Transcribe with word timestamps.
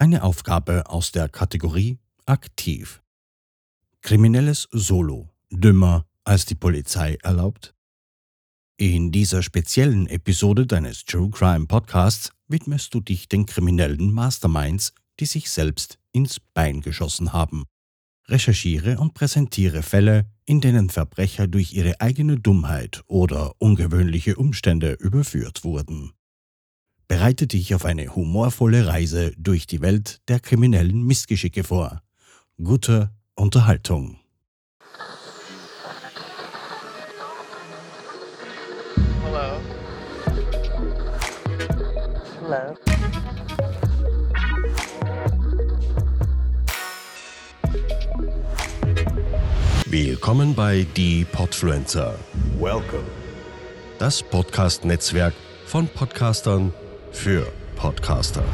Eine 0.00 0.22
Aufgabe 0.22 0.88
aus 0.88 1.12
der 1.12 1.28
Kategorie 1.28 1.98
Aktiv. 2.24 3.02
Kriminelles 4.00 4.66
Solo. 4.72 5.28
Dümmer 5.50 6.06
als 6.24 6.46
die 6.46 6.54
Polizei 6.54 7.18
erlaubt? 7.22 7.74
In 8.78 9.12
dieser 9.12 9.42
speziellen 9.42 10.06
Episode 10.06 10.66
deines 10.66 11.04
True 11.04 11.28
Crime 11.28 11.66
Podcasts 11.66 12.30
widmest 12.48 12.94
du 12.94 13.00
dich 13.00 13.28
den 13.28 13.44
kriminellen 13.44 14.10
Masterminds, 14.10 14.94
die 15.20 15.26
sich 15.26 15.50
selbst 15.50 15.98
ins 16.12 16.40
Bein 16.40 16.80
geschossen 16.80 17.34
haben. 17.34 17.64
Recherchiere 18.26 18.96
und 18.96 19.12
präsentiere 19.12 19.82
Fälle, 19.82 20.24
in 20.46 20.62
denen 20.62 20.88
Verbrecher 20.88 21.46
durch 21.46 21.74
ihre 21.74 22.00
eigene 22.00 22.40
Dummheit 22.40 23.02
oder 23.06 23.52
ungewöhnliche 23.58 24.36
Umstände 24.36 24.92
überführt 24.92 25.62
wurden. 25.62 26.14
Bereite 27.10 27.48
dich 27.48 27.74
auf 27.74 27.84
eine 27.86 28.14
humorvolle 28.14 28.86
Reise 28.86 29.32
durch 29.36 29.66
die 29.66 29.80
Welt 29.80 30.20
der 30.28 30.38
kriminellen 30.38 31.02
Missgeschicke 31.02 31.64
vor. 31.64 32.02
Gute 32.62 33.10
Unterhaltung. 33.34 34.20
Hello. 39.24 39.60
Hello. 42.42 42.76
Willkommen 49.86 50.54
bei 50.54 50.86
Die 50.96 51.24
Podfluencer, 51.24 52.14
Welcome. 52.60 53.02
das 53.98 54.22
Podcast-Netzwerk 54.22 55.34
von 55.66 55.88
Podcastern 55.88 56.72
für 57.12 57.46
Podcaster. 57.76 58.44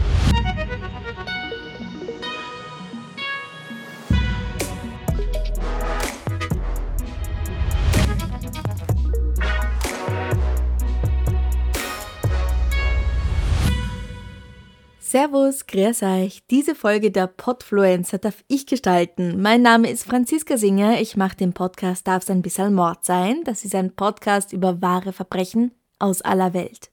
Servus, 14.99 15.67
grüß 15.67 16.03
euch. 16.03 16.43
Diese 16.51 16.75
Folge 16.75 17.11
der 17.11 17.27
Podfluencer 17.27 18.19
darf 18.19 18.45
ich 18.49 18.67
gestalten. 18.67 19.41
Mein 19.41 19.63
Name 19.63 19.89
ist 19.89 20.05
Franziska 20.05 20.59
Singer. 20.59 21.01
Ich 21.01 21.17
mache 21.17 21.37
den 21.37 21.53
Podcast 21.53 22.07
Darf's 22.07 22.29
ein 22.29 22.43
bisschen 22.43 22.75
Mord 22.75 23.05
sein. 23.05 23.43
Das 23.45 23.65
ist 23.65 23.75
ein 23.75 23.95
Podcast 23.95 24.53
über 24.53 24.83
wahre 24.83 25.13
Verbrechen 25.13 25.73
aus 25.99 26.23
aller 26.23 26.53
Welt. 26.53 26.91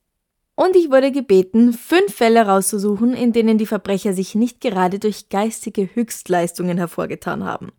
Und 0.56 0.76
ich 0.76 0.92
wurde 0.92 1.12
gebeten, 1.12 1.73
fünf 1.73 2.14
Fälle 2.14 2.46
rauszusuchen, 2.46 3.14
in 3.14 3.34
denen 3.34 3.58
die 3.58 3.66
Verbrecher 3.66 4.14
sich 4.14 4.36
nicht 4.36 4.62
gerade 4.62 5.00
durch 5.00 5.30
geistige 5.30 5.90
Höchstleistungen 5.96 6.78
hervorgetan 6.78 7.44
haben. 7.44 7.72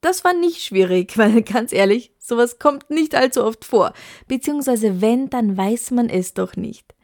Das 0.00 0.24
war 0.24 0.34
nicht 0.34 0.62
schwierig, 0.62 1.16
weil 1.18 1.42
ganz 1.42 1.72
ehrlich, 1.72 2.12
sowas 2.18 2.58
kommt 2.58 2.90
nicht 2.90 3.14
allzu 3.14 3.44
oft 3.44 3.64
vor. 3.64 3.92
Beziehungsweise 4.26 5.00
wenn, 5.00 5.30
dann 5.30 5.56
weiß 5.56 5.92
man 5.92 6.08
es 6.08 6.34
doch 6.34 6.56
nicht. 6.56 6.94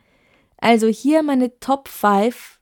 Also 0.56 0.88
hier 0.88 1.22
meine 1.22 1.58
Top 1.60 1.88
5. 1.88 2.58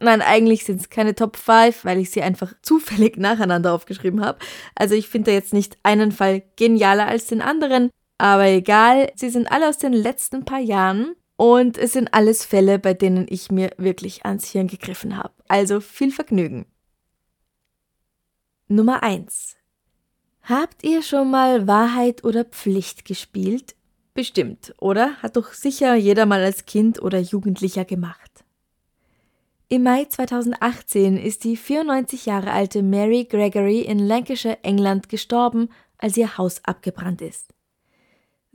Nein, 0.00 0.22
eigentlich 0.22 0.64
sind 0.64 0.80
es 0.80 0.90
keine 0.90 1.14
Top 1.14 1.36
5, 1.36 1.84
weil 1.84 1.98
ich 1.98 2.10
sie 2.10 2.22
einfach 2.22 2.52
zufällig 2.62 3.16
nacheinander 3.16 3.72
aufgeschrieben 3.72 4.24
habe. 4.24 4.38
Also 4.74 4.96
ich 4.96 5.08
finde 5.08 5.30
da 5.30 5.34
jetzt 5.34 5.52
nicht 5.52 5.78
einen 5.84 6.10
Fall 6.10 6.42
genialer 6.56 7.06
als 7.06 7.26
den 7.26 7.42
anderen, 7.42 7.90
aber 8.18 8.46
egal, 8.46 9.12
sie 9.14 9.30
sind 9.30 9.50
alle 9.50 9.68
aus 9.68 9.78
den 9.78 9.92
letzten 9.92 10.44
paar 10.44 10.60
Jahren 10.60 11.14
und 11.36 11.78
es 11.78 11.92
sind 11.92 12.14
alles 12.14 12.44
Fälle, 12.44 12.78
bei 12.78 12.94
denen 12.94 13.26
ich 13.28 13.50
mir 13.50 13.70
wirklich 13.76 14.24
ans 14.24 14.48
Hirn 14.48 14.68
gegriffen 14.68 15.16
habe. 15.16 15.34
Also 15.48 15.80
viel 15.80 16.10
Vergnügen. 16.10 16.66
Nummer 18.68 19.02
1. 19.02 19.56
Habt 20.42 20.84
ihr 20.84 21.02
schon 21.02 21.30
mal 21.30 21.66
Wahrheit 21.66 22.24
oder 22.24 22.44
Pflicht 22.44 23.04
gespielt? 23.04 23.74
Bestimmt, 24.14 24.74
oder? 24.78 25.16
Hat 25.22 25.36
doch 25.36 25.52
sicher 25.52 25.94
jeder 25.94 26.26
mal 26.26 26.42
als 26.42 26.66
Kind 26.66 27.02
oder 27.02 27.18
Jugendlicher 27.18 27.84
gemacht. 27.84 28.44
Im 29.68 29.82
Mai 29.82 30.04
2018 30.04 31.16
ist 31.16 31.42
die 31.42 31.56
94 31.56 32.26
Jahre 32.26 32.52
alte 32.52 32.82
Mary 32.82 33.24
Gregory 33.24 33.80
in 33.80 33.98
Lancashire, 33.98 34.62
England 34.62 35.08
gestorben, 35.08 35.68
als 35.98 36.16
ihr 36.16 36.38
Haus 36.38 36.62
abgebrannt 36.64 37.22
ist. 37.22 37.52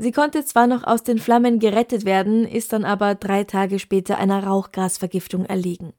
Sie 0.01 0.13
konnte 0.13 0.45
zwar 0.45 0.65
noch 0.65 0.85
aus 0.85 1.03
den 1.03 1.19
Flammen 1.19 1.59
gerettet 1.59 2.05
werden, 2.05 2.45
ist 2.45 2.71
dann 2.71 2.85
aber 2.85 3.15
drei 3.15 3.43
Tage 3.43 3.79
später 3.79 4.17
einer 4.17 4.45
Rauchgasvergiftung 4.45 5.45
erlegen. 5.45 5.91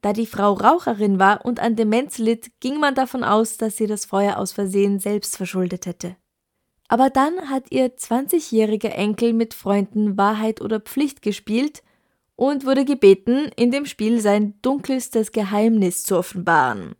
Da 0.00 0.14
die 0.14 0.24
Frau 0.24 0.54
Raucherin 0.54 1.18
war 1.18 1.44
und 1.44 1.60
an 1.60 1.76
Demenz 1.76 2.16
litt, 2.16 2.50
ging 2.60 2.80
man 2.80 2.94
davon 2.94 3.22
aus, 3.22 3.58
dass 3.58 3.76
sie 3.76 3.86
das 3.86 4.06
Feuer 4.06 4.38
aus 4.38 4.52
Versehen 4.52 5.00
selbst 5.00 5.36
verschuldet 5.36 5.84
hätte. 5.84 6.16
Aber 6.88 7.10
dann 7.10 7.50
hat 7.50 7.70
ihr 7.70 7.94
20-jähriger 7.94 8.88
Enkel 8.88 9.34
mit 9.34 9.52
Freunden 9.52 10.16
Wahrheit 10.16 10.62
oder 10.62 10.80
Pflicht 10.80 11.20
gespielt 11.20 11.82
und 12.36 12.64
wurde 12.64 12.86
gebeten, 12.86 13.50
in 13.54 13.70
dem 13.70 13.84
Spiel 13.84 14.20
sein 14.20 14.54
dunkelstes 14.62 15.30
Geheimnis 15.30 16.04
zu 16.04 16.16
offenbaren. 16.16 16.94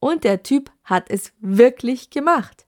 Und 0.00 0.24
der 0.24 0.42
Typ 0.42 0.72
hat 0.82 1.08
es 1.10 1.32
wirklich 1.38 2.10
gemacht. 2.10 2.66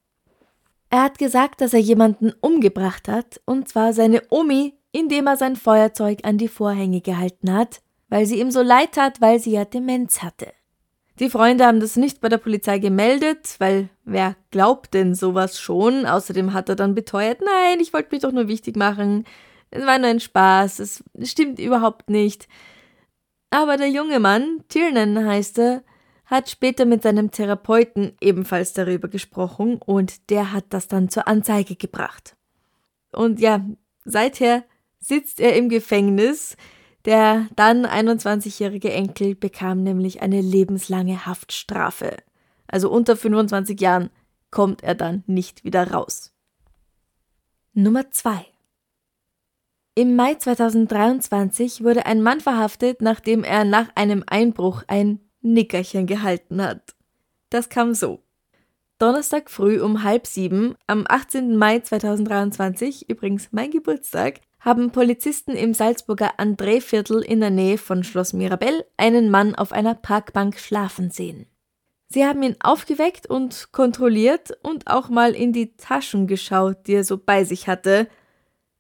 Er 0.93 1.05
hat 1.05 1.17
gesagt, 1.17 1.63
dass 1.63 1.73
er 1.73 1.81
jemanden 1.81 2.35
umgebracht 2.43 3.09
hat, 3.09 3.41
und 3.47 3.67
zwar 3.67 3.95
seine 3.95 4.25
Omi, 4.29 4.75
indem 4.93 5.27
er 5.27 5.39
sein 5.39 5.57
Feuerzeug 5.57 6.19
an 6.25 6.37
die 6.37 6.49
Vorhänge 6.49 7.01
gehalten 7.01 7.51
hat, 7.51 7.81
weil 8.11 8.27
sie 8.27 8.39
ihm 8.39 8.51
so 8.51 8.61
leid 8.61 8.93
tat, 8.93 9.23
weil 9.23 9.39
sie 9.41 9.53
ja 9.53 9.65
Demenz 9.65 10.23
hatte. 10.23 10.53
Die 11.19 11.31
Freunde 11.31 11.65
haben 11.65 11.81
das 11.81 11.97
nicht 11.97 12.21
bei 12.21 12.29
der 12.29 12.37
Polizei 12.37 12.79
gemeldet, 12.79 13.57
weil 13.59 13.89
wer 14.05 14.37
glaubt 14.51 14.93
denn 14.93 15.15
sowas 15.15 15.59
schon? 15.59 16.05
Außerdem 16.05 16.53
hat 16.53 16.69
er 16.69 16.77
dann 16.77 16.95
beteuert, 16.95 17.41
nein, 17.41 17.81
ich 17.81 17.95
wollte 17.95 18.11
mich 18.13 18.21
doch 18.21 18.33
nur 18.33 18.49
wichtig 18.49 18.77
machen. 18.77 19.25
Es 19.71 19.87
war 19.87 19.99
nur 19.99 20.11
ein 20.11 20.21
Spaß, 20.21 20.79
es 20.79 21.03
stimmt 21.23 21.59
überhaupt 21.59 22.11
nicht. 22.11 22.49
Aber 23.49 23.79
der 23.79 23.89
junge 23.89 24.21
Mann, 24.21 24.63
Tiernan 24.69 25.27
heißt 25.27 25.59
er, 25.59 25.85
hat 26.33 26.49
später 26.49 26.87
mit 26.87 27.03
seinem 27.03 27.31
Therapeuten 27.31 28.17
ebenfalls 28.23 28.73
darüber 28.73 29.09
gesprochen 29.09 29.77
und 29.77 30.31
der 30.31 30.51
hat 30.53 30.65
das 30.71 30.89
dann 30.89 31.11
zur 31.11 31.29
Anzeige 31.29 31.77
gebracht. 31.77 32.37
Und 33.13 33.39
ja, 33.39 33.63
seither 34.07 34.65
sitzt 34.99 35.41
er 35.41 35.55
im 35.57 35.69
Gefängnis, 35.69 36.57
der 37.05 37.49
dann 37.55 37.85
21-jährige 37.85 38.91
Enkel 38.91 39.35
bekam 39.35 39.83
nämlich 39.83 40.23
eine 40.23 40.41
lebenslange 40.41 41.27
Haftstrafe. 41.27 42.17
Also 42.67 42.91
unter 42.91 43.15
25 43.15 43.79
Jahren 43.79 44.09
kommt 44.51 44.83
er 44.83 44.95
dann 44.95 45.25
nicht 45.27 45.65
wieder 45.65 45.91
raus. 45.91 46.33
Nummer 47.75 48.11
2 48.11 48.47
Im 49.97 50.17
Mai 50.17 50.37
2023 50.37 51.85
wurde 51.85 52.07
ein 52.07 52.23
Mann 52.23 52.41
verhaftet, 52.41 53.03
nachdem 53.03 53.45
er 53.45 53.67
nach 53.67 53.89
einem 53.97 54.25
Einbruch 54.27 54.85
ein 54.87 55.21
Nickerchen 55.43 56.07
gehalten 56.07 56.63
hat. 56.63 56.95
Das 57.51 57.69
kam 57.69 57.95
so. 57.95 58.23
Donnerstag 58.99 59.51
früh 59.51 59.81
um 59.81 60.05
halb 60.05 60.27
sieben, 60.27 60.77
am 60.87 61.05
18. 61.09 61.57
Mai 61.57 61.81
2023, 61.81 63.11
übrigens 63.11 63.49
mein 63.51 63.71
Geburtstag, 63.71 64.41
haben 64.61 64.93
Polizisten 64.93 65.57
im 65.57 65.75
Salzburger 65.75 66.39
Andréviertel 66.39 67.21
in 67.21 67.41
der 67.41 67.51
Nähe 67.51 67.79
von 67.79 68.05
Schloss 68.05 68.33
Mirabell 68.33 68.85
einen 68.97 69.29
Mann 69.29 69.57
auf 69.57 69.73
einer 69.73 69.95
Parkbank 69.97 70.59
schlafen 70.59 71.11
sehen. 71.11 71.47
Sie 72.09 72.25
haben 72.25 72.43
ihn 72.43 72.57
aufgeweckt 72.63 73.27
und 73.27 73.73
kontrolliert 73.73 74.57
und 74.63 74.87
auch 74.87 75.09
mal 75.09 75.35
in 75.35 75.53
die 75.53 75.75
Taschen 75.77 76.27
geschaut, 76.29 76.87
die 76.87 76.95
er 76.95 77.05
so 77.05 77.19
bei 77.19 77.43
sich 77.43 77.67
hatte. 77.67 78.07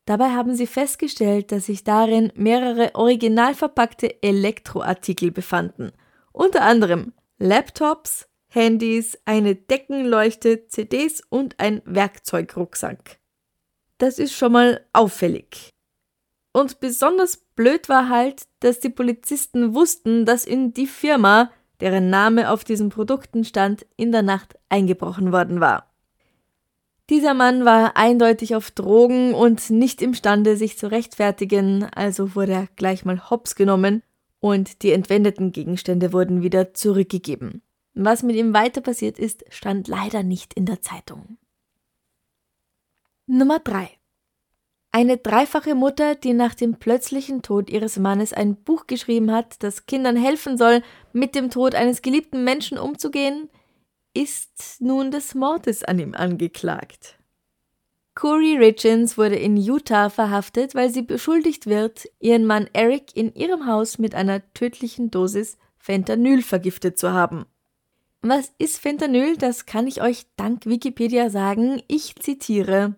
Dabei 0.05 0.31
haben 0.31 0.55
sie 0.55 0.67
festgestellt, 0.67 1.51
dass 1.51 1.67
sich 1.67 1.83
darin 1.83 2.31
mehrere 2.37 2.95
original 2.95 3.55
verpackte 3.55 4.22
Elektroartikel 4.22 5.33
befanden. 5.33 5.93
Unter 6.32 6.62
anderem 6.62 7.12
Laptops, 7.39 8.28
Handys, 8.48 9.18
eine 9.24 9.54
Deckenleuchte, 9.54 10.68
CDs 10.68 11.22
und 11.28 11.59
ein 11.59 11.83
Werkzeugrucksack. 11.84 13.18
Das 13.98 14.18
ist 14.18 14.33
schon 14.33 14.53
mal 14.53 14.84
auffällig. 14.92 15.71
Und 16.53 16.80
besonders 16.80 17.36
blöd 17.36 17.89
war 17.89 18.09
halt, 18.09 18.42
dass 18.60 18.80
die 18.80 18.91
Polizisten 18.91 19.74
wussten, 19.74 20.27
dass 20.27 20.45
in 20.45 20.74
die 20.74 20.86
Firma, 20.86 21.51
deren 21.80 22.10
Name 22.10 22.51
auf 22.51 22.65
diesen 22.65 22.91
Produkten 22.91 23.45
stand, 23.45 23.86
in 23.97 24.12
der 24.12 24.22
Nacht 24.22 24.59
eingebrochen 24.68 25.33
worden 25.33 25.60
war. 25.60 25.91
Dieser 27.10 27.34
Mann 27.34 27.65
war 27.65 27.97
eindeutig 27.97 28.54
auf 28.54 28.71
Drogen 28.71 29.34
und 29.34 29.71
nicht 29.71 30.01
imstande, 30.03 30.57
sich 30.57 30.78
zu 30.78 30.91
rechtfertigen, 30.91 31.84
also 31.95 32.34
wurde 32.34 32.53
er 32.53 32.68
gleich 32.77 33.04
mal 33.04 33.30
hops 33.30 33.54
genommen 33.54 34.03
und 34.42 34.83
die 34.83 34.91
entwendeten 34.91 35.53
Gegenstände 35.53 36.12
wurden 36.12 36.42
wieder 36.42 36.74
zurückgegeben. 36.74 37.62
Was 37.94 38.24
mit 38.24 38.34
ihm 38.34 38.53
weiter 38.53 38.80
passiert 38.80 39.18
ist, 39.21 39.44
stand 39.50 39.86
leider 39.86 40.24
nicht 40.24 40.53
in 40.54 40.66
der 40.66 40.83
Zeitung. 40.83 41.39
Nummer 43.27 43.60
3 43.60 43.89
Eine 44.91 45.16
dreifache 45.16 45.77
Mutter, 45.77 46.16
die 46.16 46.33
nach 46.33 46.56
dem 46.56 46.80
plötzlichen 46.80 47.42
Tod 47.42 47.71
ihres 47.71 48.00
Mannes 48.00 48.33
ein 48.33 48.56
Buch 48.56 48.89
geschrieben 48.89 49.30
hat, 49.30 49.62
das 49.62 49.86
Kindern 49.86 50.16
helfen 50.16 50.59
soll, 50.59 50.83
mit 51.12 51.36
dem 51.36 51.48
Tod 51.48 51.77
eines 51.77 52.03
geliebten 52.03 52.42
Menschen 52.42 52.78
umzugehen, 52.78 53.48
ist 54.12 54.80
nun 54.80 55.12
des 55.12 55.36
Mordes 55.36 55.84
an 55.84 56.00
ihm 56.00 56.15
angeklagt. 56.15 57.16
Corey 58.14 58.59
Richins 58.59 59.16
wurde 59.16 59.36
in 59.36 59.56
Utah 59.56 60.10
verhaftet, 60.10 60.74
weil 60.74 60.91
sie 60.91 61.03
beschuldigt 61.03 61.66
wird, 61.66 62.09
ihren 62.20 62.44
Mann 62.44 62.68
Eric 62.72 63.16
in 63.16 63.34
ihrem 63.34 63.66
Haus 63.66 63.98
mit 63.98 64.14
einer 64.14 64.42
tödlichen 64.53 65.10
Dosis 65.10 65.56
Fentanyl 65.78 66.42
vergiftet 66.42 66.98
zu 66.98 67.12
haben. 67.12 67.47
Was 68.20 68.53
ist 68.59 68.78
Fentanyl? 68.78 69.36
Das 69.36 69.66
kann 69.66 69.86
ich 69.86 70.00
euch 70.00 70.26
dank 70.36 70.66
Wikipedia 70.66 71.28
sagen. 71.28 71.82
Ich 71.88 72.14
zitiere. 72.16 72.94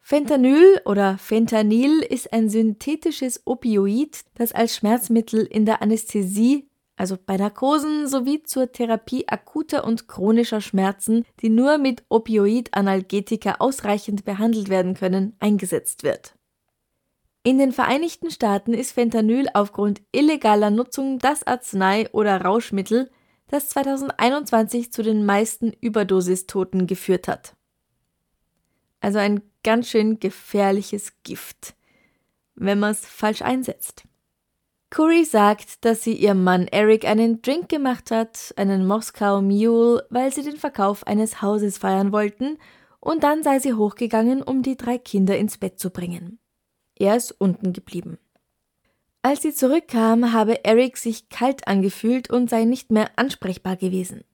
Fentanyl 0.00 0.80
oder 0.84 1.16
Fentanyl 1.16 2.00
ist 2.00 2.32
ein 2.32 2.50
synthetisches 2.50 3.42
Opioid, 3.46 4.24
das 4.34 4.52
als 4.52 4.76
Schmerzmittel 4.76 5.46
in 5.46 5.64
der 5.64 5.80
Anästhesie, 5.80 6.68
also 7.02 7.18
bei 7.18 7.36
Narkosen 7.36 8.06
sowie 8.06 8.44
zur 8.44 8.70
Therapie 8.70 9.26
akuter 9.26 9.82
und 9.82 10.06
chronischer 10.06 10.60
Schmerzen, 10.60 11.24
die 11.40 11.48
nur 11.48 11.76
mit 11.78 12.04
Opioid-Analgetika 12.08 13.56
ausreichend 13.58 14.24
behandelt 14.24 14.68
werden 14.68 14.94
können, 14.94 15.34
eingesetzt 15.40 16.04
wird. 16.04 16.36
In 17.42 17.58
den 17.58 17.72
Vereinigten 17.72 18.30
Staaten 18.30 18.72
ist 18.72 18.92
Fentanyl 18.92 19.48
aufgrund 19.52 20.00
illegaler 20.12 20.70
Nutzung 20.70 21.18
das 21.18 21.44
Arznei 21.44 22.08
oder 22.12 22.40
Rauschmittel, 22.40 23.10
das 23.48 23.70
2021 23.70 24.92
zu 24.92 25.02
den 25.02 25.26
meisten 25.26 25.72
Überdosistoten 25.72 26.86
geführt 26.86 27.26
hat. 27.26 27.56
Also 29.00 29.18
ein 29.18 29.42
ganz 29.64 29.88
schön 29.88 30.20
gefährliches 30.20 31.14
Gift, 31.24 31.74
wenn 32.54 32.78
man 32.78 32.92
es 32.92 33.04
falsch 33.04 33.42
einsetzt. 33.42 34.04
Curry 34.92 35.24
sagt, 35.24 35.86
dass 35.86 36.04
sie 36.04 36.12
ihrem 36.12 36.44
Mann 36.44 36.68
Eric 36.68 37.06
einen 37.06 37.40
Drink 37.40 37.70
gemacht 37.70 38.10
hat, 38.10 38.52
einen 38.56 38.86
Moskau 38.86 39.40
Mule, 39.40 40.06
weil 40.10 40.30
sie 40.30 40.42
den 40.42 40.58
Verkauf 40.58 41.06
eines 41.06 41.40
Hauses 41.40 41.78
feiern 41.78 42.12
wollten, 42.12 42.58
und 43.00 43.22
dann 43.22 43.42
sei 43.42 43.58
sie 43.58 43.72
hochgegangen, 43.72 44.42
um 44.42 44.62
die 44.62 44.76
drei 44.76 44.98
Kinder 44.98 45.38
ins 45.38 45.56
Bett 45.56 45.80
zu 45.80 45.88
bringen. 45.88 46.38
Er 46.94 47.16
ist 47.16 47.32
unten 47.32 47.72
geblieben. 47.72 48.18
Als 49.22 49.40
sie 49.40 49.54
zurückkam, 49.54 50.34
habe 50.34 50.62
Eric 50.62 50.98
sich 50.98 51.30
kalt 51.30 51.66
angefühlt 51.66 52.28
und 52.28 52.50
sei 52.50 52.64
nicht 52.64 52.90
mehr 52.90 53.12
ansprechbar 53.16 53.76
gewesen. 53.76 54.24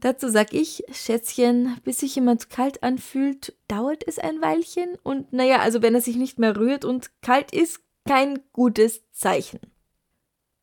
Dazu 0.00 0.30
sag 0.30 0.54
ich, 0.54 0.84
Schätzchen, 0.90 1.76
bis 1.84 2.00
sich 2.00 2.14
jemand 2.14 2.48
kalt 2.48 2.82
anfühlt, 2.82 3.54
dauert 3.68 4.08
es 4.08 4.18
ein 4.18 4.40
Weilchen 4.40 4.96
und 5.02 5.34
naja, 5.34 5.58
also 5.58 5.82
wenn 5.82 5.94
er 5.94 6.00
sich 6.00 6.16
nicht 6.16 6.38
mehr 6.38 6.56
rührt 6.56 6.86
und 6.86 7.10
kalt 7.20 7.52
ist, 7.52 7.82
kein 8.08 8.38
gutes 8.52 9.02
Zeichen. 9.12 9.60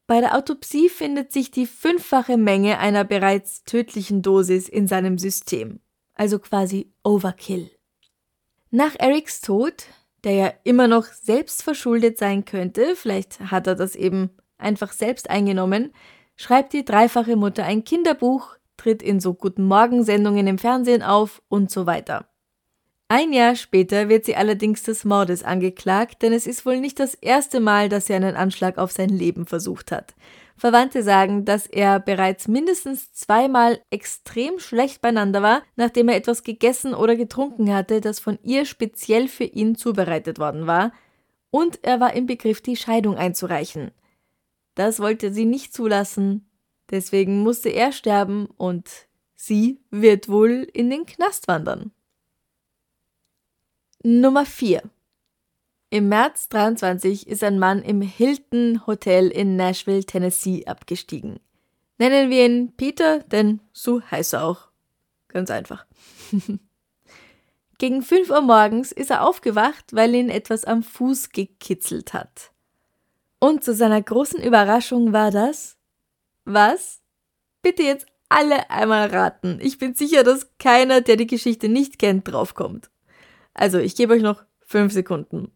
Bei 0.08 0.20
der 0.20 0.36
Autopsie 0.36 0.90
findet 0.90 1.32
sich 1.32 1.52
die 1.52 1.68
fünffache 1.68 2.38
Menge 2.38 2.80
einer 2.80 3.04
bereits 3.04 3.64
tödlichen 3.64 4.24
Dosis 4.24 4.68
in 4.68 4.88
seinem 4.88 5.20
System, 5.20 5.80
also 6.16 6.40
quasi 6.40 6.92
Overkill. 7.04 7.70
Nach 8.72 8.96
Erics 8.98 9.42
Tod, 9.42 9.86
der 10.24 10.32
ja 10.32 10.54
immer 10.64 10.88
noch 10.88 11.06
selbst 11.06 11.62
verschuldet 11.62 12.18
sein 12.18 12.46
könnte, 12.46 12.96
vielleicht 12.96 13.40
hat 13.40 13.68
er 13.68 13.76
das 13.76 13.96
eben 13.96 14.32
einfach 14.58 14.92
selbst 14.92 15.30
eingenommen, 15.30 15.94
schreibt 16.36 16.74
die 16.74 16.84
dreifache 16.84 17.36
Mutter 17.36 17.64
ein 17.64 17.84
Kinderbuch, 17.84 18.56
tritt 18.76 19.04
in 19.04 19.20
so 19.20 19.36
Guten 19.36 19.66
Morgen-Sendungen 19.66 20.48
im 20.48 20.58
Fernsehen 20.58 21.04
auf 21.04 21.44
und 21.48 21.70
so 21.70 21.86
weiter. 21.86 22.28
Ein 23.08 23.34
Jahr 23.34 23.56
später 23.56 24.10
wird 24.10 24.26
sie 24.26 24.36
allerdings 24.36 24.84
des 24.84 25.06
Mordes 25.06 25.44
angeklagt, 25.44 26.22
denn 26.24 26.34
es 26.34 26.48
ist 26.48 26.66
wohl 26.66 26.80
nicht 26.80 27.00
das 27.00 27.14
erste 27.14 27.60
Mal, 27.60 27.88
dass 27.88 28.08
sie 28.08 28.14
einen 28.14 28.36
Anschlag 28.36 28.78
auf 28.78 28.92
sein 28.92 29.10
Leben 29.10 29.46
versucht 29.46 29.92
hat. 29.92 30.16
Verwandte 30.58 31.04
sagen, 31.04 31.46
dass 31.46 31.68
er 31.68 32.00
bereits 32.00 32.48
mindestens 32.48 33.14
zweimal 33.14 33.80
extrem 33.92 34.58
schlecht 34.58 35.02
beieinander 35.02 35.44
war, 35.44 35.62
nachdem 35.76 36.10
er 36.10 36.16
etwas 36.16 36.44
gegessen 36.44 36.94
oder 36.96 37.16
getrunken 37.16 37.74
hatte, 37.74 38.02
das 38.02 38.20
von 38.20 38.40
ihr 38.42 38.66
speziell 38.66 39.28
für 39.28 39.44
ihn 39.44 39.76
zubereitet 39.76 40.40
worden 40.40 40.66
war, 40.66 40.92
und 41.52 41.84
er 41.84 42.00
war 42.00 42.14
im 42.14 42.26
Begriff, 42.26 42.62
die 42.62 42.76
Scheidung 42.76 43.18
einzureichen. 43.18 43.92
Das 44.74 45.00
wollte 45.00 45.32
sie 45.32 45.46
nicht 45.46 45.74
zulassen, 45.74 46.50
Deswegen 46.92 47.42
musste 47.42 47.70
er 47.70 47.92
sterben 47.92 48.48
und 48.58 48.90
sie 49.36 49.80
wird 49.90 50.30
wohl 50.30 50.68
in 50.74 50.90
den 50.90 51.06
Knast 51.06 51.48
wandern. 51.48 51.92
Nummer 54.08 54.46
4. 54.46 54.84
Im 55.90 56.10
März 56.10 56.48
23 56.50 57.28
ist 57.28 57.44
ein 57.44 57.58
Mann 57.58 57.82
im 57.82 58.04
Hilton 58.04 58.86
Hotel 58.86 59.30
in 59.30 59.56
Nashville, 59.56 60.04
Tennessee 60.04 60.64
abgestiegen. 60.68 61.40
Nennen 61.98 62.30
wir 62.30 62.46
ihn 62.46 62.72
Peter, 62.78 63.22
denn 63.22 63.62
so 63.74 64.04
heißt 64.04 64.34
er 64.34 64.44
auch. 64.44 64.68
Ganz 65.28 65.50
einfach. 65.50 65.88
Gegen 67.80 68.04
5 68.04 68.30
Uhr 68.30 68.42
morgens 68.42 68.92
ist 68.92 69.10
er 69.10 69.24
aufgewacht, 69.24 69.86
weil 69.96 70.14
ihn 70.14 70.30
etwas 70.30 70.66
am 70.66 70.84
Fuß 70.84 71.32
gekitzelt 71.32 72.14
hat. 72.14 72.52
Und 73.40 73.64
zu 73.64 73.74
seiner 73.74 74.04
großen 74.04 74.40
Überraschung 74.40 75.14
war 75.14 75.32
das 75.32 75.78
was? 76.44 77.02
Bitte 77.64 77.82
jetzt 77.82 78.06
alle 78.30 78.70
einmal 78.70 79.08
raten. 79.08 79.58
Ich 79.64 79.80
bin 79.80 79.96
sicher, 79.96 80.24
dass 80.24 80.48
keiner, 80.60 81.02
der 81.02 81.16
die 81.16 81.26
Geschichte 81.26 81.70
nicht 81.70 81.98
kennt, 81.98 82.28
draufkommt. 82.28 82.92
Also, 83.56 83.80
ich 83.80 83.96
gebe 83.96 84.14
euch 84.14 84.22
noch 84.22 84.44
fünf 84.60 84.94
Sekunden. 84.94 85.52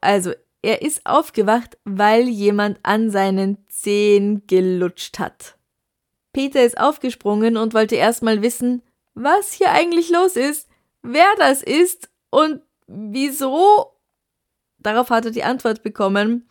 Also, 0.00 0.32
er 0.62 0.82
ist 0.82 1.04
aufgewacht, 1.04 1.78
weil 1.84 2.28
jemand 2.28 2.78
an 2.82 3.10
seinen 3.10 3.66
Zehen 3.68 4.46
gelutscht 4.46 5.18
hat. 5.18 5.56
Peter 6.32 6.62
ist 6.64 6.78
aufgesprungen 6.78 7.56
und 7.56 7.74
wollte 7.74 7.96
erstmal 7.96 8.42
wissen, 8.42 8.82
was 9.14 9.52
hier 9.52 9.70
eigentlich 9.70 10.10
los 10.10 10.36
ist, 10.36 10.68
wer 11.02 11.26
das 11.38 11.62
ist 11.62 12.10
und 12.30 12.60
wieso. 12.86 13.92
Darauf 14.78 15.08
hat 15.10 15.24
er 15.24 15.30
die 15.30 15.44
Antwort 15.44 15.82
bekommen, 15.82 16.50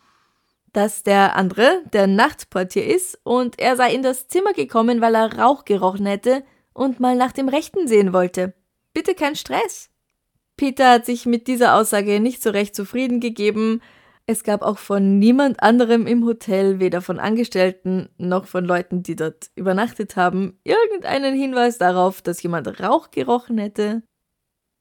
dass 0.72 1.04
der 1.04 1.36
andere 1.36 1.82
der 1.92 2.08
Nachtportier 2.08 2.84
ist 2.86 3.20
und 3.22 3.60
er 3.60 3.76
sei 3.76 3.94
in 3.94 4.02
das 4.02 4.26
Zimmer 4.26 4.54
gekommen, 4.54 5.00
weil 5.00 5.14
er 5.14 5.38
Rauch 5.38 5.64
gerochen 5.64 6.06
hätte 6.06 6.42
und 6.74 7.00
mal 7.00 7.16
nach 7.16 7.32
dem 7.32 7.48
Rechten 7.48 7.88
sehen 7.88 8.12
wollte. 8.12 8.52
Bitte 8.92 9.14
kein 9.14 9.36
Stress. 9.36 9.90
Peter 10.56 10.90
hat 10.90 11.06
sich 11.06 11.26
mit 11.26 11.48
dieser 11.48 11.74
Aussage 11.74 12.20
nicht 12.20 12.42
so 12.42 12.50
recht 12.50 12.74
zufrieden 12.74 13.20
gegeben. 13.20 13.80
Es 14.26 14.44
gab 14.44 14.62
auch 14.62 14.78
von 14.78 15.18
niemand 15.18 15.62
anderem 15.62 16.06
im 16.06 16.24
Hotel, 16.24 16.78
weder 16.78 17.02
von 17.02 17.18
Angestellten 17.18 18.08
noch 18.16 18.46
von 18.46 18.64
Leuten, 18.64 19.02
die 19.02 19.16
dort 19.16 19.50
übernachtet 19.54 20.16
haben, 20.16 20.58
irgendeinen 20.64 21.34
Hinweis 21.34 21.78
darauf, 21.78 22.22
dass 22.22 22.42
jemand 22.42 22.80
Rauch 22.80 23.10
gerochen 23.10 23.58
hätte. 23.58 24.02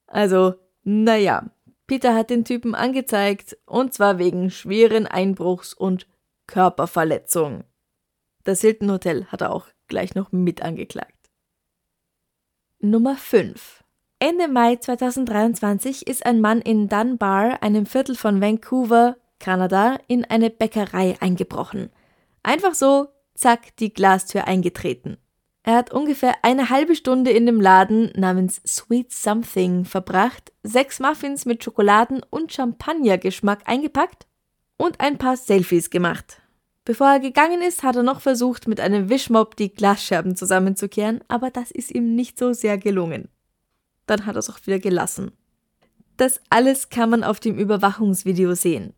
Also, 0.08 0.56
naja, 0.84 1.50
Peter 1.88 2.16
hat 2.16 2.30
den 2.30 2.46
Typen 2.46 2.76
angezeigt, 2.76 3.58
und 3.66 3.94
zwar 3.94 4.18
wegen 4.18 4.50
schweren 4.50 5.08
Einbruchs 5.08 5.74
und 5.74 6.08
Körperverletzung. 6.48 7.64
Das 8.44 8.62
Hilton 8.62 8.92
Hotel 8.92 9.26
hat 9.26 9.42
er 9.42 9.54
auch 9.54 9.68
gleich 9.88 10.16
noch 10.16 10.32
mit 10.32 10.62
angeklagt. 10.62 11.23
Nummer 12.86 13.16
5. 13.16 13.82
Ende 14.20 14.50
Mai 14.50 14.76
2023 14.76 16.06
ist 16.06 16.26
ein 16.26 16.42
Mann 16.42 16.60
in 16.60 16.90
Dunbar, 16.90 17.64
einem 17.64 17.86
Viertel 17.86 18.18
von 18.18 18.42
Vancouver, 18.42 19.16
Kanada, 19.40 20.00
in 20.08 20.26
eine 20.26 20.50
Bäckerei 20.50 21.16
eingebrochen. 21.22 21.92
Einfach 22.44 22.74
so, 22.74 23.08
zack, 23.36 23.74
die 23.78 23.94
Glastür 23.94 24.48
eingetreten. 24.48 25.16
Er 25.64 25.76
hat 25.76 25.94
ungefähr 25.94 26.36
eine 26.42 26.70
halbe 26.70 26.98
Stunde 26.98 27.32
in 27.32 27.46
dem 27.46 27.62
Laden 27.62 28.12
namens 28.18 28.62
Sweet 28.68 29.14
Something 29.14 29.86
verbracht, 29.86 30.52
sechs 30.64 31.00
Muffins 31.00 31.46
mit 31.46 31.64
Schokoladen- 31.64 32.26
und 32.30 32.52
Champagnergeschmack 32.52 33.62
eingepackt 33.64 34.28
und 34.76 35.00
ein 35.00 35.18
paar 35.18 35.38
Selfies 35.38 35.90
gemacht. 35.90 36.42
Bevor 36.86 37.08
er 37.08 37.20
gegangen 37.20 37.62
ist, 37.62 37.84
hat 37.84 37.96
er 37.96 38.04
noch 38.04 38.22
versucht, 38.22 38.68
mit 38.68 38.80
einem 38.80 39.10
Wischmopp 39.10 39.56
die 39.56 39.74
Glasscherben 39.74 40.36
zusammenzukehren, 40.36 41.22
aber 41.28 41.50
das 41.50 41.72
ist 41.72 41.92
ihm 41.92 42.16
nicht 42.16 42.38
so 42.38 42.54
sehr 42.54 42.78
gelungen. 42.78 43.30
Dann 44.06 44.26
hat 44.26 44.36
er 44.36 44.40
es 44.40 44.50
auch 44.50 44.60
wieder 44.66 44.80
gelassen. 44.80 45.32
Das 46.18 46.42
alles 46.50 46.90
kann 46.90 47.10
man 47.10 47.24
auf 47.24 47.40
dem 47.40 47.58
Überwachungsvideo 47.58 48.54
sehen. 48.54 48.94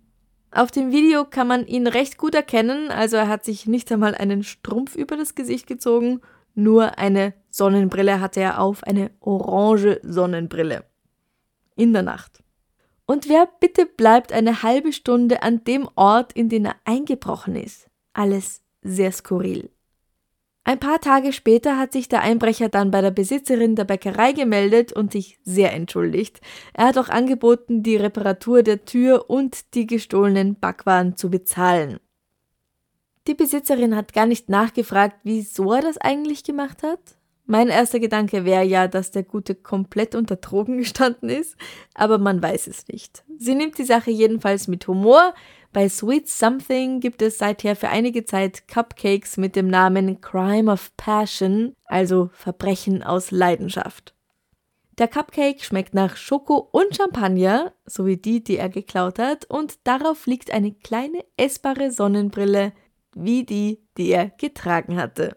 Auf 0.51 0.72
dem 0.72 0.92
Video 0.92 1.25
kann 1.25 1.48
man 1.48 1.68
ihn 1.68 1.86
recht 1.86 2.18
gut 2.18 2.34
erkennen, 2.34 2.89
also 2.89 3.18
er 3.18 3.27
hat 3.27 3.46
sich 3.46 3.68
nicht 3.68 3.92
einmal 3.92 4.15
einen 4.15 4.44
Strumpf 4.44 4.96
über 4.96 5.15
das 5.18 5.36
Gesicht 5.36 5.68
gezogen 5.68 6.22
nur 6.56 6.98
eine 6.98 7.34
Sonnenbrille 7.50 8.22
hatte 8.22 8.39
er 8.39 8.62
auf, 8.62 8.82
eine 8.84 9.12
orange 9.20 10.00
Sonnenbrille. 10.04 10.86
In 11.75 11.92
der 11.92 12.01
Nacht. 12.01 12.45
Und 13.06 13.30
wer 13.30 13.48
bitte 13.60 13.86
bleibt 13.86 14.32
eine 14.34 14.64
halbe 14.64 14.92
Stunde 14.92 15.44
an 15.44 15.64
dem 15.64 15.88
Ort, 15.96 16.34
in 16.34 16.50
den 16.50 16.66
er 16.66 16.76
eingebrochen 16.86 17.56
ist? 17.56 17.88
Alles 18.14 18.62
sehr 18.82 19.12
skurril. 19.12 19.70
Ein 20.68 20.80
paar 20.80 21.00
Tage 21.00 21.32
später 21.32 21.78
hat 21.78 21.92
sich 21.92 22.10
der 22.10 22.22
Einbrecher 22.22 22.70
dann 22.70 22.90
bei 22.90 23.02
der 23.02 23.12
Besitzerin 23.12 23.76
der 23.76 23.84
Bäckerei 23.84 24.32
gemeldet 24.32 24.92
und 24.94 25.12
sich 25.12 25.38
sehr 25.44 25.72
entschuldigt. 25.74 26.42
Er 26.74 26.88
hat 26.88 26.98
auch 26.98 27.10
angeboten, 27.10 27.84
die 27.84 27.98
Reparatur 27.98 28.64
der 28.64 28.84
Tür 28.84 29.30
und 29.30 29.76
die 29.76 29.86
gestohlenen 29.86 30.60
Backwaren 30.60 31.16
zu 31.18 31.30
bezahlen. 31.30 32.00
Die 33.28 33.36
Besitzerin 33.36 33.96
hat 33.96 34.14
gar 34.14 34.26
nicht 34.26 34.50
nachgefragt, 34.50 35.18
wieso 35.24 35.72
er 35.72 35.82
das 35.82 36.00
eigentlich 36.00 36.44
gemacht 36.44 36.82
hat. 36.82 37.16
Mein 37.46 37.70
erster 37.70 38.00
Gedanke 38.00 38.44
wäre 38.44 38.64
ja, 38.64 38.88
dass 38.88 39.12
der 39.12 39.24
Gute 39.24 39.54
komplett 39.54 40.16
unter 40.16 40.36
Drogen 40.36 40.78
gestanden 40.78 41.30
ist, 41.30 41.56
aber 41.94 42.18
man 42.18 42.42
weiß 42.42 42.68
es 42.68 42.88
nicht. 42.88 43.24
Sie 43.38 43.56
nimmt 43.56 43.78
die 43.78 43.84
Sache 43.84 44.12
jedenfalls 44.12 44.68
mit 44.68 44.88
Humor, 44.88 45.34
bei 45.75 45.90
Sweet 45.90 46.30
Something 46.30 47.02
gibt 47.02 47.22
es 47.22 47.38
seither 47.38 47.75
für 47.75 47.90
einige 47.90 48.24
Zeit 48.24 48.66
Cupcakes 48.70 49.36
mit 49.36 49.58
dem 49.58 49.68
Namen 49.68 50.22
Crime 50.22 50.72
of 50.72 50.96
Passion, 50.96 51.75
also 51.84 52.30
Verbrechen 52.32 53.04
aus 53.04 53.30
Leidenschaft. 53.30 54.16
Der 54.98 55.10
Cupcake 55.10 55.62
schmeckt 55.62 55.94
nach 55.94 56.16
Schoko 56.16 56.70
und 56.72 56.96
Champagner, 56.96 57.74
sowie 57.86 58.16
die, 58.16 58.42
die 58.42 58.56
er 58.56 58.70
geklaut 58.70 59.20
hat, 59.20 59.44
und 59.50 59.86
darauf 59.86 60.28
liegt 60.28 60.50
eine 60.50 60.72
kleine 60.72 61.25
essbare 61.36 61.92
Sonnenbrille, 61.92 62.72
wie 63.14 63.44
die, 63.44 63.86
die 63.98 64.12
er 64.12 64.30
getragen 64.30 64.96
hatte. 64.96 65.36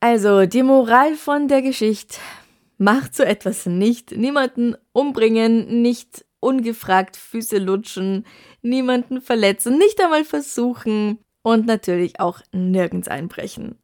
Also, 0.00 0.46
die 0.46 0.62
Moral 0.62 1.14
von 1.14 1.48
der 1.48 1.62
Geschichte. 1.62 2.18
Macht 2.78 3.14
so 3.14 3.22
etwas 3.22 3.66
nicht. 3.66 4.12
Niemanden 4.12 4.76
umbringen, 4.92 5.80
nicht 5.80 6.26
ungefragt 6.40 7.16
Füße 7.16 7.58
lutschen, 7.58 8.26
niemanden 8.62 9.20
verletzen, 9.20 9.78
nicht 9.78 10.00
einmal 10.00 10.24
versuchen 10.24 11.18
und 11.42 11.66
natürlich 11.66 12.20
auch 12.20 12.40
nirgends 12.52 13.08
einbrechen. 13.08 13.78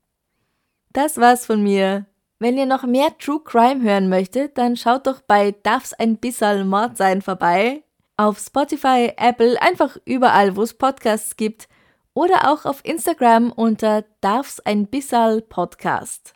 Das 0.93 1.17
war's 1.17 1.47
von 1.47 1.63
mir. 1.63 2.07
Wenn 2.39 2.59
ihr 2.59 2.67
noch 2.67 2.85
mehr 2.85 3.17
True 3.19 3.41
Crime 3.43 3.83
hören 3.83 4.09
möchtet, 4.09 4.59
dann 4.59 4.77
schaut 4.77 5.07
doch 5.07 5.21
bei 5.23 5.53
Darf's 5.63 5.95
ein 5.95 6.19
bissal 6.19 6.65
Mord 6.65 6.97
sein 6.97 7.23
vorbei. 7.23 7.85
Auf 8.17 8.39
Spotify, 8.39 9.13
Apple, 9.17 9.61
einfach 9.63 9.97
überall, 10.05 10.57
wo 10.57 10.63
es 10.63 10.75
Podcasts 10.75 11.37
gibt. 11.37 11.69
Oder 12.15 12.53
auch 12.53 12.65
auf 12.65 12.85
Instagram 12.85 13.53
unter 13.53 14.05
Darf's 14.21 14.61
ein 14.61 14.87
bissal 14.87 15.41
Podcast. 15.41 16.35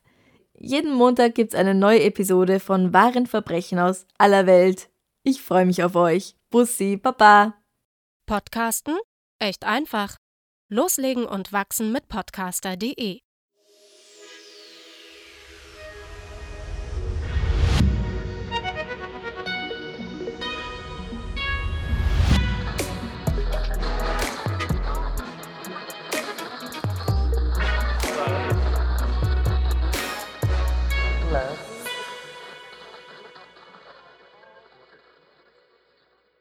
Jeden 0.54 0.92
Montag 0.94 1.34
gibt's 1.34 1.54
eine 1.54 1.74
neue 1.74 2.02
Episode 2.02 2.60
von 2.60 2.94
wahren 2.94 3.26
Verbrechen 3.26 3.78
aus 3.78 4.06
aller 4.16 4.46
Welt. 4.46 4.88
Ich 5.22 5.42
freue 5.42 5.66
mich 5.66 5.82
auf 5.84 5.94
euch. 5.96 6.34
Bussi, 6.50 6.96
Baba. 6.96 7.54
Podcasten? 8.24 8.96
Echt 9.38 9.64
einfach. 9.64 10.16
Loslegen 10.68 11.26
und 11.26 11.52
wachsen 11.52 11.92
mit 11.92 12.08
podcaster.de 12.08 13.25